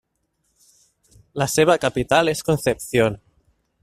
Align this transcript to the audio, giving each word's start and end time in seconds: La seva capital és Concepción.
La 1.41 1.47
seva 1.57 1.75
capital 1.83 2.31
és 2.33 2.41
Concepción. 2.51 3.23